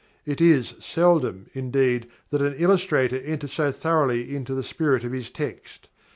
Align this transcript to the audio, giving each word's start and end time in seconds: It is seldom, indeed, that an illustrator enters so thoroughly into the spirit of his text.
It 0.25 0.41
is 0.41 0.73
seldom, 0.79 1.45
indeed, 1.53 2.07
that 2.31 2.41
an 2.41 2.55
illustrator 2.55 3.17
enters 3.21 3.53
so 3.53 3.71
thoroughly 3.71 4.35
into 4.35 4.55
the 4.55 4.63
spirit 4.63 5.03
of 5.03 5.11
his 5.11 5.29
text. 5.29 5.89